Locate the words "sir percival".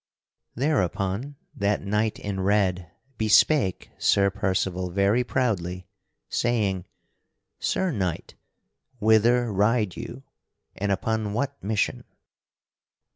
3.99-4.89